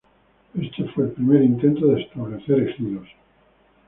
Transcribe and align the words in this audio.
Esto 0.59 0.83
fue 0.95 1.03
el 1.05 1.11
primer 1.11 1.43
intento 1.43 1.85
de 1.85 2.01
establecer 2.01 2.67
ejidos. 2.69 3.07